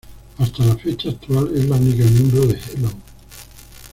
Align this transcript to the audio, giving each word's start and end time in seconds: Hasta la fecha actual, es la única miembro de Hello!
Hasta 0.39 0.65
la 0.65 0.75
fecha 0.77 1.09
actual, 1.09 1.51
es 1.55 1.65
la 1.69 1.75
única 1.75 2.03
miembro 2.05 2.47
de 2.47 2.57
Hello! 2.73 2.89